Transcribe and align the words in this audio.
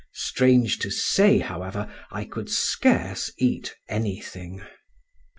Strange 0.13 0.79
to 0.79 0.89
say, 0.89 1.37
however, 1.37 1.87
I 2.09 2.25
could 2.25 2.49
scarce 2.49 3.31
eat 3.37 3.75
anything. 3.87 4.63